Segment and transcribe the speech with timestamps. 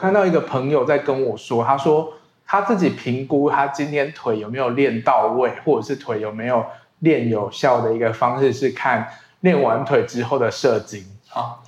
[0.00, 2.14] 看到一个朋友在跟我说，他说
[2.46, 6.64] 他自己评估他今天腿有没有练到位，或者是腿有没有
[7.00, 9.06] 练有效的一个方式是看
[9.40, 11.60] 练完腿之后的射精啊，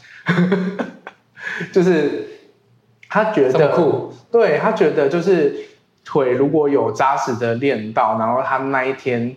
[1.72, 2.26] 就是
[3.08, 5.54] 他觉得酷，对，他觉得就是
[6.02, 9.36] 腿如果有扎实的练到，然后他那一天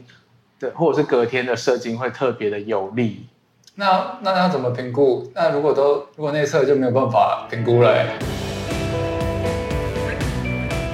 [0.59, 3.27] 的或者是隔天的射精会特别的有力。
[3.75, 5.30] 那那要怎么评估？
[5.36, 8.05] 那如果都如果内侧就没有办法评估了。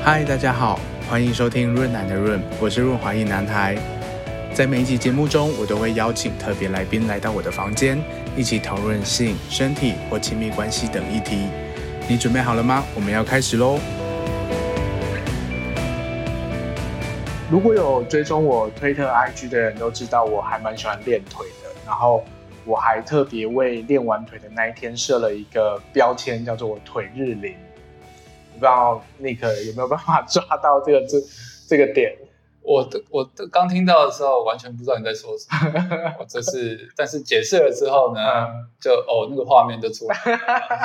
[0.03, 3.77] 嗨，大家好，欢迎收听润男的润，我是润滑一男孩。
[4.51, 8.01] 在每一集节目中，我都会邀请特别来宾来到我的房间，
[8.35, 11.45] 一起讨论性、身体或亲密关系等议题。
[12.09, 12.83] 你准备好了吗？
[12.95, 13.79] 我们要开始喽！
[17.51, 22.23] 如果有追踪我推特、IG 的人都知道，我还蛮喜欢练腿的，然后。
[22.63, 27.55] 我还特别为练完腿的那一天设了一个标签，叫做“我腿日龄”。
[28.61, 31.17] 不知道 Nick 有没有办法抓到这个这
[31.67, 32.15] 这个点？
[32.61, 36.15] 我的我的刚听到的时候，完全不知道你在说什么。
[36.19, 40.39] 我这是，但是解释了之后呢，嗯、就哦那个画面就出来了。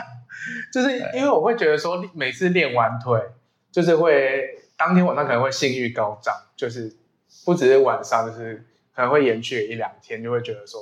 [0.72, 3.20] 就是因为我会觉得说，每次练完腿，
[3.70, 6.96] 就是会当天晚上可能会性欲高涨，就是
[7.44, 10.80] 不只是晚上，就是可能会延续一两天，就会觉得说。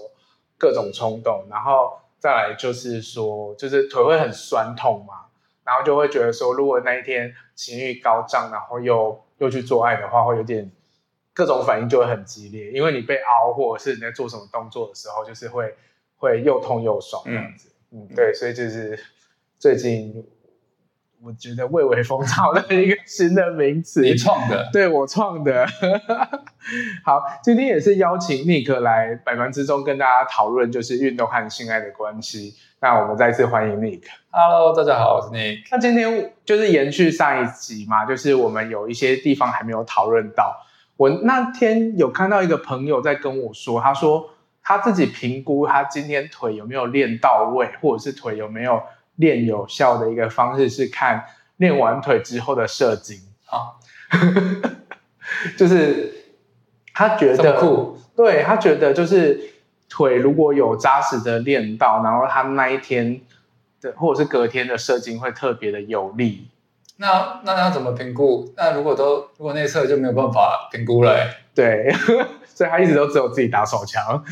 [0.56, 5.27] 各种冲动，然后再来就是说，就是腿会很酸痛嘛，
[5.64, 10.70] 然后就会觉得说，如果那一天情欲高涨，然后又又去做爱的话，会有点
[11.32, 15.74] 各种反应就会很激烈，因为你被凹或者是你在做什么动作的时候，就是会
[16.16, 18.98] 会又痛又爽这样子，嗯，嗯，对，所以就是
[19.58, 20.24] 最近。
[21.25, 25.67] 我觉得蔚为风潮的一个新的名词，你创的，对，我创的。
[27.03, 32.55] 好，今天也是邀请 Nick 来百忙之中跟大家讨论，就是运动和性爱的关系。
[32.80, 34.02] 那我们再次欢迎 Nick。
[34.30, 35.62] Hello，大家好，我是 Nick。
[35.72, 40.55] 那今天就是延续上一集嘛，就是我们有一些地方还没有讨论到。
[40.98, 44.28] 我那天有看到一个朋友在跟我说，他说
[44.63, 48.83] 他自己评估他今天腿有没有练到位，或者是腿有没有。
[49.17, 51.25] 练有效的一个方式是看
[51.57, 53.79] 练完腿之后的射精啊，
[55.57, 56.13] 就是
[56.92, 59.41] 他觉得酷，对，他觉得就是
[59.89, 63.20] 腿如果有扎实的练到，然后他那一天
[63.80, 66.48] 的或者是隔天的射精会特别的有力。
[66.96, 68.52] 那那他怎么评估？
[68.57, 71.92] 那如果都如果内测就没有办法评估了，对，
[72.46, 74.25] 所以他一直都只有自己打手枪。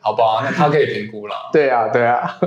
[0.00, 1.34] 好吧，那他可以评估了。
[1.52, 2.38] 对啊，对啊。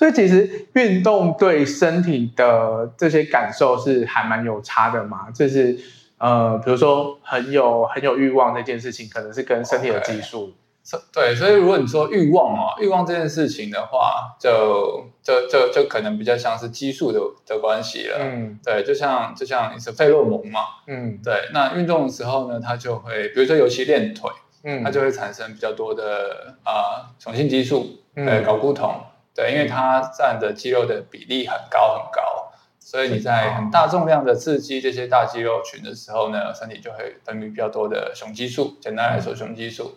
[0.00, 5.78] 所以其实运动对身体的这些感受是还蛮有差的嘛，就是
[6.16, 10.54] 呃，比如说很有很有欲望这件事情，可能是跟身体的激素。
[10.86, 11.00] Okay.
[11.12, 18.16] 对，所以如果你说欲望嘛，欲望这件事情的话，就就就就可能比较像是激素的的关系了。
[18.18, 20.60] 嗯，对，就像就像你是费洛蒙嘛。
[20.86, 21.50] 嗯，对。
[21.52, 24.30] 那运动的时候呢，它就会，比如说尤其练腿，
[24.64, 28.98] 嗯，它就会产生比较多的啊、呃，雄性激素，呃、嗯，睾固酮。
[29.40, 38.76] 对，因为它占的肌肉的比例很高很高，所以你在很大重量的刺激这些大肌肉群的时候呢，身体就会分泌比较多的雄激素。
[38.82, 39.96] 简单来说，雄激素，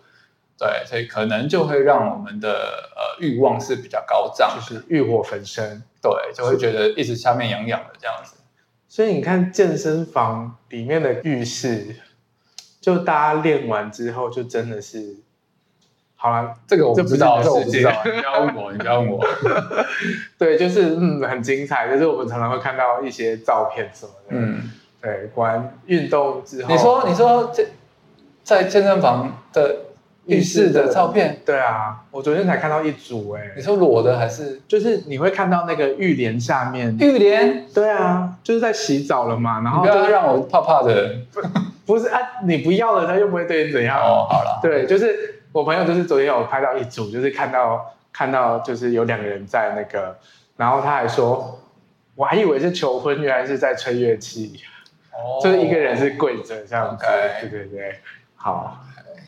[0.57, 5.83] 对，所以可能就会让我们的呃欲望是比较高涨，就是欲火焚身。
[6.01, 8.37] 对，就会觉得一直下面痒痒的这样子。
[8.87, 11.97] 所以你看健身房里面的浴室，
[12.79, 15.17] 就大家练完之后，就真的是。
[16.23, 19.22] 好了，这个我不知道，这我不知道，你不要问我，你不要问我。
[20.39, 24.28] 对，就是嗯，很精彩，就是我们常常会看到一些照片什么的。
[24.29, 27.66] 嗯，对，关运动之后，你说，你说这
[28.41, 29.75] 在健身房的
[30.28, 31.41] 浴室的照片？
[31.45, 34.61] 对啊，我昨天才看到一组，哎，你说裸的还是？
[34.66, 37.66] 就是你会看到那个浴帘下面，浴帘？
[37.73, 41.17] 对啊，就是在洗澡了嘛，然后不要让我怕怕的。
[41.85, 43.97] 不是啊，你不要了，他又不会对你怎样。
[43.97, 45.41] 哦，好了，对，就是。
[45.53, 50.18] 我朋友就是昨天有拍到一组，就是看到看到就是有两个人在那个，
[50.58, 51.59] 然后他还说，
[52.16, 54.59] 我还以为是求婚，原来是在吹乐器，
[55.11, 58.00] 哦，就是一个人是跪着这样子.对对对，
[58.35, 58.84] 好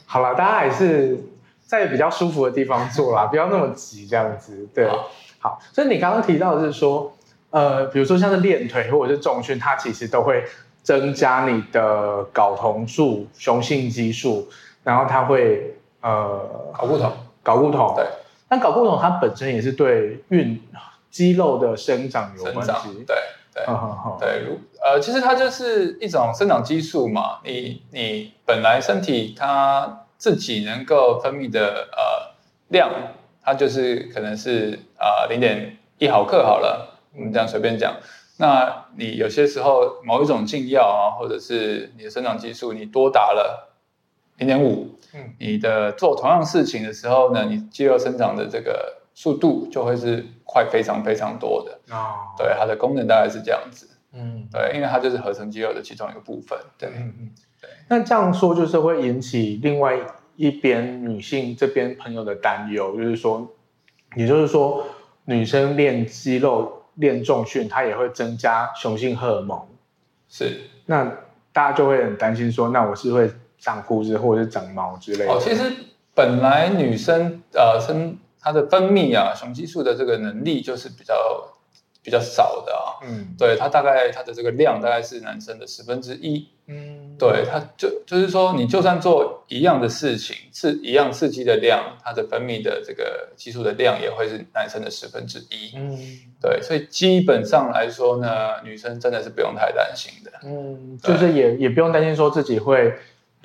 [0.07, 1.16] 好了，大家还是
[1.63, 7.16] 在比较舒服的地方坐啦，不要那么急这样子，对，好，好，所以你刚刚提到的是说，
[7.51, 10.44] 呃，比如说像是练腿或者是重训，它其实都会
[10.81, 14.50] 增加你的睾酮素、雄性激素，
[14.83, 15.75] 然后它会。
[16.06, 17.12] 呃，搞固酮，
[17.42, 18.06] 搞固酮，对，
[18.48, 20.62] 但搞固酮它本身也是对运
[21.10, 22.72] 肌肉的生长有关系，
[23.07, 23.16] 对
[23.52, 23.66] 对。
[24.19, 32.36] 对，如呃，其实它就是一种生长激素嘛，你你本来身体它自己能够分泌的呃
[32.68, 32.92] 量，
[33.42, 37.96] 它就是可能是啊零点一毫克好了，我们这样随便讲，
[38.38, 43.75] 那你有些时候某一种禁药啊，或者是你的生长激素，你多打了
[44.37, 52.33] 零点五，嗯，你的做同样事情的时候呢，你肌肉生长的这个速度就会是快非常非常多的哦。
[52.37, 56.57] 对，它的功能大概是这样子，嗯，对，因为它就是合成肌肉的其中一个部分。
[56.77, 57.69] 对，嗯嗯，对。
[57.89, 59.97] 那这样说就是会引起另外
[60.35, 63.47] 一边女性这边朋友的担忧，就是说，
[64.15, 64.85] 也就是说，
[65.25, 66.81] 女生练肌肉。
[66.95, 69.67] 练重训，它也会增加雄性荷尔蒙，
[70.29, 70.61] 是。
[70.85, 71.03] 那
[71.51, 75.31] 大家就会很担心说，那我是会长胡子或者是长毛之类的。
[75.31, 75.63] 哦，其实
[76.13, 81.16] 本来女生呃生她的分泌啊，雄激素的这个能力就是比较。
[82.06, 95.98] 比较少的啊，嗯，对，它大概它的这个量大概是男生的十分之一，嗯，对，它就就是说，你就算做一样的事情，刺一样刺激的量，它的分泌的这个激素的量也会是男生的十分之一，嗯，
[96.40, 102.94] 对，所以基本上来说呢，女生真的是不用太担心的，嗯，就是也也不用担心说自己会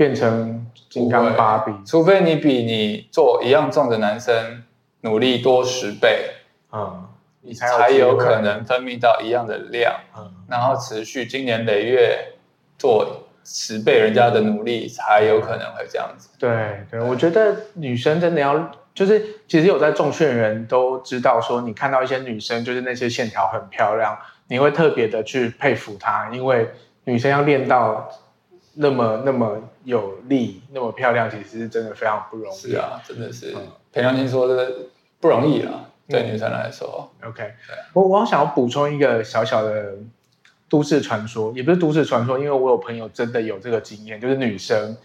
[0.00, 4.62] 变成金刚芭比，除非你比你做一样重的男生
[5.02, 6.30] 努力多十倍，
[6.72, 7.06] 嗯。
[7.42, 12.34] 你才有可能分泌到一样的量，嗯，然后持续经年累月
[12.78, 16.28] 做十倍人家的努力，才有可能会这样子。
[16.38, 16.50] 对
[16.90, 24.18] 对，对，我觉得女生真的要，就是其实有在重训的人都知道，说你看到一些女生，就是那些线条很漂亮，
[24.48, 26.68] 你会特别的去佩服她，因为
[27.04, 28.06] 女生要练到
[28.74, 32.56] 那么那么有力、那么漂亮，其实是真的非常不容易。
[32.56, 33.54] 是啊，真的是。
[33.92, 34.76] 裴良金说，这个
[35.20, 35.86] 不容易啊。
[36.08, 37.52] 对女生来说，OK，
[37.92, 39.94] 我我想要补充一个小小的
[40.68, 44.96] 都市传说，也不是都市传说，因为我有朋友真的有这个经验，就是女生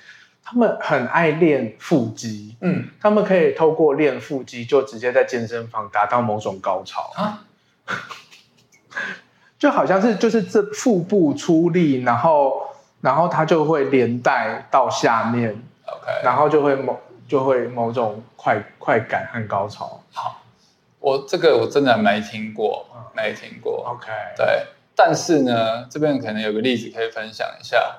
[0.44, 7.11] 她们很爱练腹肌，嗯，她们可以透过练腹肌就直接在健身房达到某种高潮。
[7.15, 7.45] 啊，
[9.59, 12.63] 就好像是就是这腹部出力，然后
[13.06, 15.52] 然后它就会连带到下面
[15.86, 20.42] ，OK，然后就会某就会某种快快感和高潮，好。
[21.00, 22.84] 我这个我真的没听过，
[23.16, 23.86] 没听过。
[23.88, 24.66] OK，对，
[24.96, 27.98] 但是呢，这边可能有个例子可以分享一下。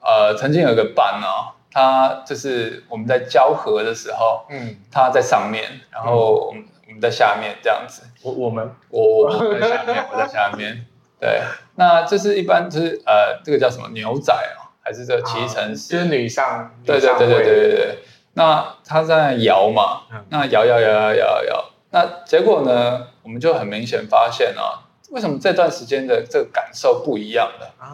[0.00, 8.04] 呃，曾经有个伴哦，他就是我们在交合的时候，嗯，他在上面，然后我们我们在下面这样子。
[8.22, 10.86] 我我们我我在下面，我在下面。
[11.20, 11.40] 对，
[11.74, 15.92] 那这是一般就是呃，这个叫什么牛仔哦，还是这个骑乘式？
[15.92, 17.98] 就是女上，对对对对对对对。
[18.34, 21.64] 那他在摇嘛，那摇摇摇摇摇摇。
[21.90, 23.06] 那结果呢？
[23.22, 27.74] 我们就很明显发现啊，为什么这段时间的这个感受不一样了？
[27.78, 27.92] 啊，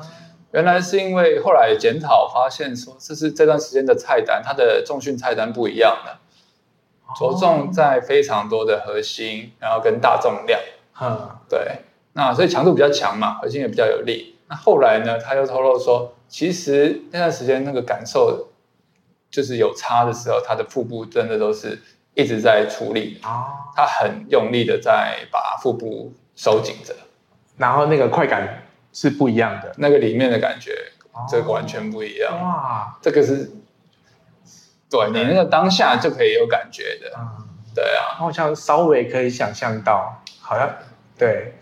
[0.52, 6.20] 原来是因为后来检讨发现说，这是这段时间的菜单，它的重训菜单不一样了，
[7.18, 10.60] 着重在非常多的核心，然后跟大重量。
[11.00, 11.80] 嗯，对。
[12.14, 14.36] 那所以强度比较强嘛，核心也比较有力。
[14.48, 18.48] 那后来呢，他又透露说，其实那段时间那个感受
[19.30, 21.78] 就是有差的时候，他的腹部真的都是。
[22.16, 23.44] 一直在处理啊，
[23.74, 26.94] 他很用力的在把腹部收紧着，
[27.56, 28.62] 然后那个快感
[28.92, 30.92] 是不一样的，那个里面的感觉，
[31.28, 33.50] 这个完全不一样哇，这个是，
[34.88, 37.10] 对你那个当下就可以有感觉的，
[37.74, 40.70] 对啊，好像稍微可以想象到，好像
[41.18, 41.54] 对，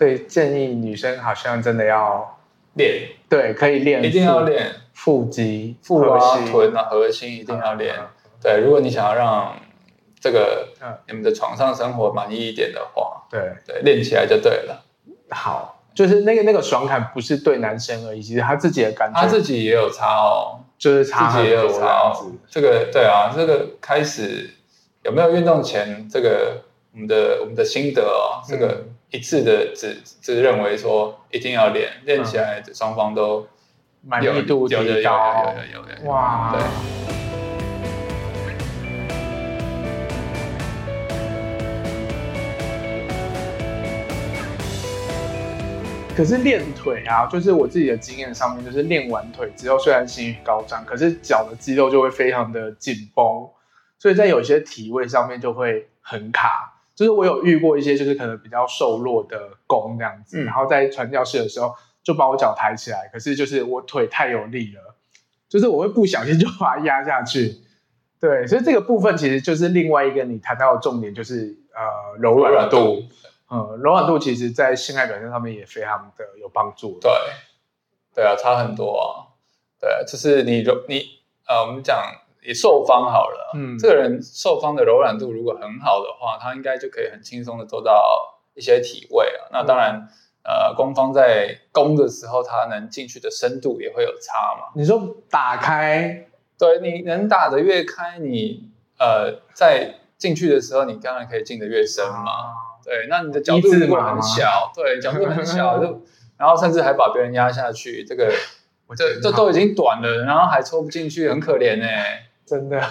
[0.00, 2.38] 所以建议女生好像真的要
[2.72, 4.72] 练，对，可以练，一定要练。
[4.94, 7.94] 腹肌、腹啊、臀啊、核心一定要练，
[8.42, 9.54] 对，如果你想要让
[10.18, 10.68] 这个，
[11.06, 13.52] 你们的床上生活满意一点的话，对。
[13.66, 14.82] 对，练起来就对了。
[15.28, 22.32] 好，就是那个那个爽感不是对男生而已，其实他自己的感觉，他自己也有差哦，就是差自己也有差哦。
[22.48, 24.48] 这个对啊，这个开始
[25.02, 26.62] 有没有运动前这个
[26.94, 33.44] 我们的我们的心得哦，这个一致的只只认为说一定要练，练起来双方都
[34.02, 36.62] 满意度提高，有有有有哇，对。
[46.16, 53.48] 可是练腿啊，就是我自己的经验上面，就是练完腿之后，虽然心率高涨，可是脚的肌肉就会非常的紧绷，
[53.98, 56.69] 所以在有些体位上面就会很卡。
[57.00, 64.94] 就是我有遇过一些，就是可能比较瘦弱的弓这样子，嗯、然后在传教士的时候就把我脚抬起来，可是就是我腿太有力了，
[65.48, 67.56] 就是我会不小心就把它压下去。
[68.20, 73.02] 对，所以这个部分其实就是另外一个你谈到的重点，就是呃柔软度。
[73.50, 76.98] 嗯，柔软度其实，在性爱表现上面也非常的有帮助。
[77.00, 77.10] 对，
[78.14, 79.32] 对啊，差很多啊。
[79.80, 81.02] 对，就是你柔你
[81.48, 81.96] 呃，我们讲
[82.46, 89.48] 你受方好了，嗯，这个人受方的柔软度如果很好的话，他应该就可以很轻松的做到一些体位啊。
[89.52, 90.08] 那当然，
[90.42, 94.72] 呃，攻方在攻的时候，他能进去的深度也会有差嘛。
[94.74, 96.28] 你说打开，
[96.58, 102.30] 对，你能打得越开，你呃在进去的时候，你当然可以进得越深嘛。
[102.30, 106.00] 啊、对，那你的角度如果很小，对，角度很小就，
[106.38, 108.32] 然后甚至还把别人压下去，这个
[108.96, 112.26] 这这都已经短了，然后还抽不进去，很可怜呢、欸。
[112.50, 112.82] 真的。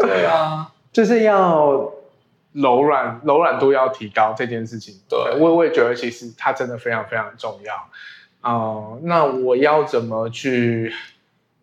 [0.00, 1.92] 对啊，就是要。
[2.52, 7.76] 柔软柔软度要提高这件事情，对，我我也觉得其实它真的非常非常重要。
[8.42, 10.92] 哦、呃，那我要怎么去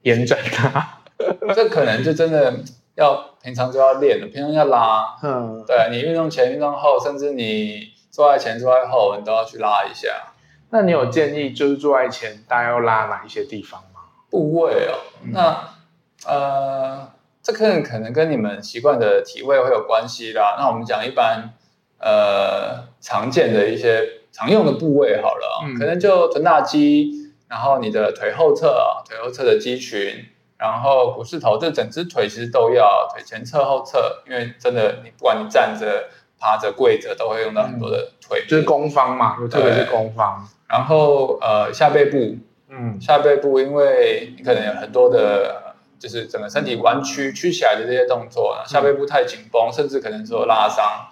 [0.04, 1.00] 延展它？
[1.54, 2.54] 这可能就真的
[2.96, 5.18] 要平常就要练了，平常要拉。
[5.22, 10.08] 嗯，对，你运动前、运动后，甚至你做爱前、做爱后，你都要去拉一下。
[10.70, 14.00] 那你有建议就是做爱前大家要拉哪一些地方吗？
[14.30, 15.70] 部位哦，嗯、那
[16.26, 17.12] 呃。
[17.44, 20.58] 这可可能跟你们习惯的体位会有关系啦。
[20.60, 21.54] 那我们讲一般，
[21.98, 30.26] 呃，常见的一些常用的部位好了，嗯、可能就臀大肌，然后你的腿后侧啊，腿后侧的肌群，
[30.58, 40.46] 然后股四头，这整只腿其实都要，腿前侧后侧，因为真的你不管你站着、趴着、跪着，都会用到很多的腿，嗯、就是攻方嘛，特别是攻方。
[40.68, 42.36] 然后呃，下背部，
[42.68, 45.64] 嗯，下背部，因为你可能有很多的。
[46.00, 51.08] 就是整个身体弯曲、曲起来的这些动作，下背部太紧绷，甚至可能说拉伤，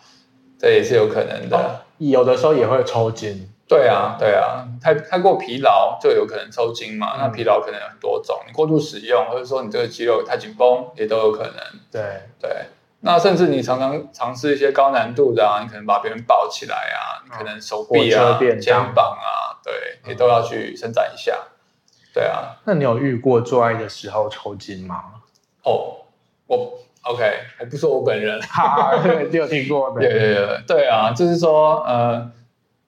[0.60, 1.58] 这也是有可能的。
[1.58, 3.50] 哦，有的时候也会抽筋。
[3.68, 7.13] 对啊，对啊，太太过疲劳就有可能抽筋嘛。
[7.15, 11.56] 嗯、那疲劳可能有很多种，你过度使用，或者说你这个肌肉太紧绷，也都有可能。
[11.92, 12.01] 对
[12.39, 12.51] 对，
[13.00, 19.74] 那甚至你常常尝试一些高难度的啊，你可能把别人抱起来啊，你可能手臂啊、肩膀啊，对，
[20.08, 21.36] 也都要去伸展一下。
[22.15, 25.03] 对啊，那你有遇过做爱的时候抽筋吗？
[25.63, 25.98] 哦，
[26.48, 27.24] 我 OK，
[27.60, 28.93] 我不是我本人， 哈，
[29.29, 32.31] 你有听过对，对啊，就是说，呃，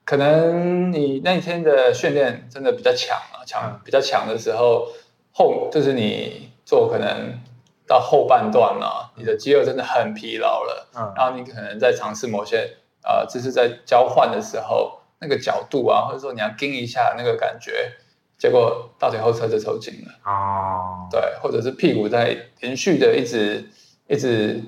[0.05, 4.87] 可能你那一天的训练真的比较强啊，强比较强的时候，
[5.33, 7.37] 后就是你做可能
[7.85, 17.91] 到后半段了，你的肌肉真的很疲劳了，嗯，然后你可能在尝试某些呃，就是在交换的时候，那个角度啊，或者说你要盯一下那个感觉。
[18.37, 23.67] 结果大腿后侧就抽筋了哦，对，或者是屁股在连续的一直
[24.07, 24.61] 一直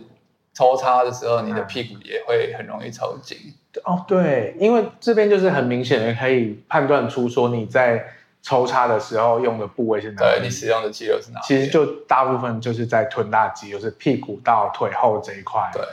[0.54, 3.38] 抽插的时候，你的屁股也会很容易抽筋。
[3.84, 8.04] 哦，对，因为这边就是很明显的可以判断出说你在
[8.42, 11.46] 抽插的时候用的部位是哪里，对，你使用的肌肉是哪里。
[11.46, 15.70] 其实就大部分就是在臀大肌，就是屁股到腿后这一块。
[15.72, 15.84] 对，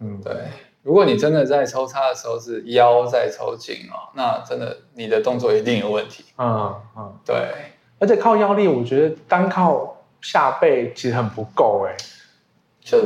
[0.00, 0.32] 嗯，对。
[0.84, 6.26] 如果你真的在抽插的时候是腰在抽筋哦，那真的你的动作一定有问题。
[6.36, 7.34] 嗯嗯，对。
[7.98, 11.96] 而且靠腰力，我觉得单靠下背其实很不够哎。
[12.82, 12.98] 就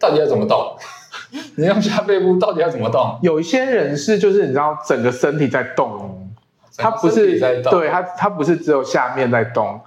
[0.00, 0.76] 到底要怎么动？
[1.56, 3.20] 你用下背部到底要怎么动？
[3.22, 6.28] 有一些人是就是你知道整个身体在动，
[6.76, 9.80] 他不是在动，对他他不是只有下面在动。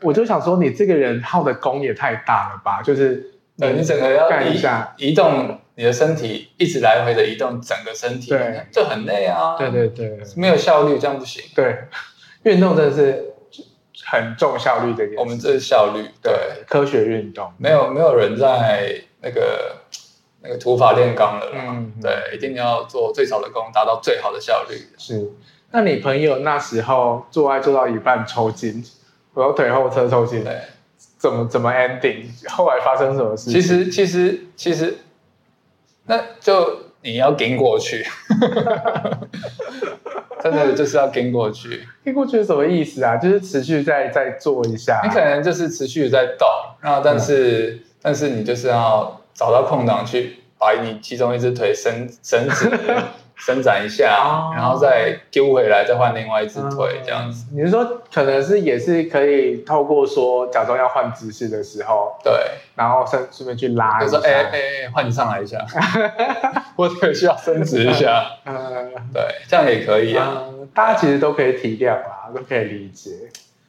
[0.00, 2.82] 我就想说，你这个人耗的功也太大了吧？
[2.82, 5.60] 就是对你整个要干一下移动。
[5.74, 9.56] 你的身体一直来回的移动，整个身体对就很累啊。
[9.56, 11.42] 对对对，没有效率，这样不行。
[11.54, 11.84] 对，
[12.42, 13.32] 运动真的是
[14.04, 15.02] 很重效率的。
[15.16, 19.76] 我们这是效率，对，科学运动，没有没有人在那个
[20.42, 21.46] 那个土法炼钢了。
[21.54, 24.76] 嗯，对，一定要做最少的功，达到最好的效率。
[24.98, 25.30] 是，
[25.70, 28.84] 那你朋友那时候做爱做到一半抽筋，
[29.32, 30.54] 我腿后侧抽筋，对，
[31.16, 32.26] 怎么怎么 ending？
[32.50, 33.50] 后来发生什么事？
[33.50, 34.98] 其实其实其实。
[36.12, 38.04] 那就你要跟过去，
[40.42, 41.88] 真的就是要跟过去。
[42.04, 43.16] 跟过去是什么意思啊？
[43.16, 45.00] 就是持续在再做一下。
[45.02, 46.46] 你可能就是持续在动，
[46.82, 52.70] 然后但是、嗯、但是你就是要找到空档去把你其中一只腿伸伸直。
[53.44, 57.44] 伸展一下，哦、然后再丢回来，再换另外一只腿，这样子。
[57.50, 62.32] 嗯、你是说，可能是也是可以透过说，假装要换姿势的时候，对，
[62.76, 65.58] 然后顺顺便去拉一下，说，哎哎哎，换你上来一下，
[66.76, 68.54] 或者需要伸直一下，嗯，
[69.12, 70.68] 对，这样也可以啊、嗯。
[70.72, 73.10] 大家其实都可以体谅啦，都可以理解。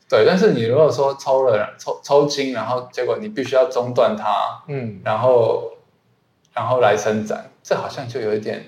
[0.07, 5.71] 对，但是你如果说抽了抽抽筋，然后结果你必须要中断它，嗯，然后
[6.53, 8.63] 然后来伸展，这好像就有一点。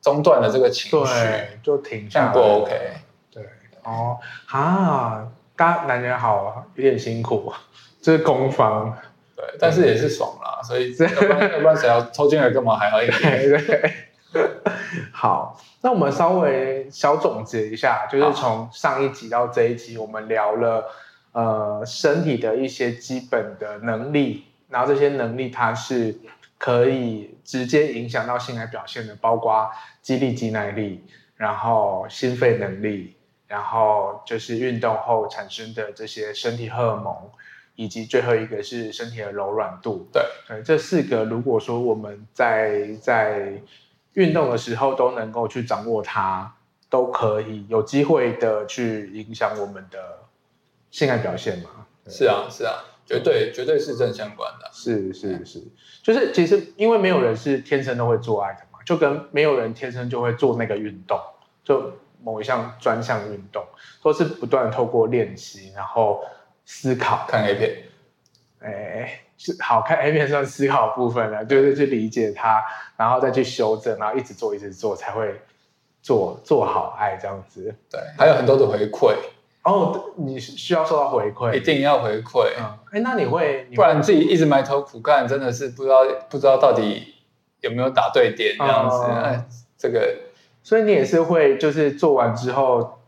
[0.00, 2.92] 中断了这个情绪，对，就停下来，不 OK。
[3.30, 3.44] 对，
[3.84, 7.52] 哦，啊，大男人好，有点辛苦，
[8.00, 8.96] 这是攻防，
[9.36, 13.48] 对，但是也是爽啦，所以要不然要不然谁要抽筋了干嘛还好一点？
[13.66, 13.92] 对，
[15.12, 20.84] 好，那我们稍微小总结一下，就是从上一集到这一集，我们聊了
[21.32, 26.16] 呃身体的一些基本的能力，然后这些能力它是
[26.60, 29.70] 可以直接影响到性爱表现的，包括
[30.02, 31.02] 肌力、肌耐力，
[31.34, 37.16] 然后心肺能力，然后就是运动后产生的这些身体荷尔蒙，
[37.76, 40.06] 以及最后一个是身体的柔软度。
[40.12, 43.54] 对，对，这四个如果说我们在在
[44.12, 46.54] 运动的时候都能够去掌握它，
[46.90, 49.98] 都可以有机会的去影响我们的
[50.90, 51.70] 性爱表现嘛？
[52.06, 52.74] 是啊，是啊，
[53.10, 54.70] 绝对绝对是正相关的。
[54.72, 55.60] 是是是，
[56.00, 61.18] 就是其实因为没有人是天生都会做爱的嘛，就跟没有人天生就会做那个运动，
[61.64, 63.64] 就某一项专项运动，
[64.00, 66.24] 都是不断透过练习，然后
[66.64, 67.26] 思考。
[67.26, 67.82] 看 A 片，
[68.60, 72.62] 哎，是好看 A 片算思考的部分了，就是去理解它，
[72.96, 75.34] 然后再去修正，然后一直做一直做，才会
[76.00, 77.74] 做做好爱这样子。
[77.90, 79.16] 对，还有很多的回馈。
[79.62, 82.48] 哦，你需要受到回馈，一定要回馈。
[82.58, 85.98] 嗯，哎，那你会，不然自己一直埋头苦干，真的是不知道
[86.30, 87.14] 不知道到底
[87.60, 89.04] 有没有打对点这样子。
[89.04, 90.16] 哎、嗯，这个，
[90.62, 93.00] 所以你也是会就是做完之后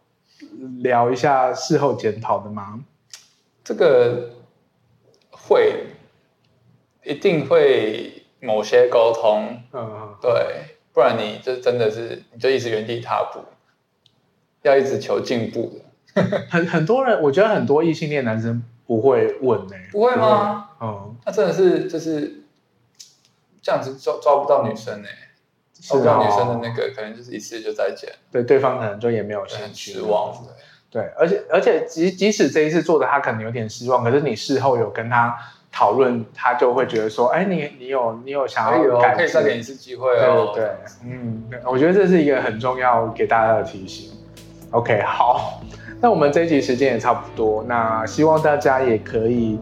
[0.80, 2.80] 聊一下事后检讨的吗？
[3.64, 4.30] 这个
[5.30, 5.86] 会，
[7.02, 9.62] 一定会某些沟通。
[9.72, 13.40] 嗯，对，不然你就真的是你就一直原地踏步，
[14.60, 15.84] 要一直求进步的。
[16.50, 20.68] 很很多人，我觉得很多异性恋男生不会问呢、欸，不会吗？
[20.80, 22.42] 嗯，那真的是就是
[23.62, 25.14] 这样子抓抓不到女生呢、欸，
[25.80, 30.34] 抓不到女生的那个，可能就是一次就再见，对，对方可能就也没有兴趣，失望，
[30.90, 35.34] 对，对，而且而且即即使这一次做的他可能有点失望，可是你事后有跟他
[35.70, 40.70] 讨论，他就会觉得说，哎，你你有你有想要改，可以再给你一次机会哦，对，对，
[41.06, 44.12] 嗯，我觉得这是一个很重要给大家的提醒。
[44.72, 45.62] OK，好。
[46.02, 49.56] 那我们这一集时间也差不多，那希望大家也可以，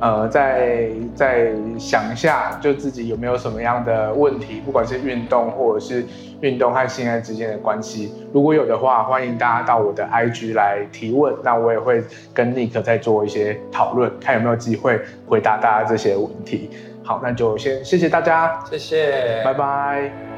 [0.00, 6.02] 呃，再再想一下，就自己有没有什么样的问题，不管是运动或者是
[6.40, 16.70] 运动和性爱之间的关系，如果有的话，欢迎大家到我的 IG 来提问，那我也会跟 Nick 再做一些讨论，看有没有机会回答大家这些问题。
[17.04, 20.31] 好，那就先谢谢大家，谢谢，拜拜。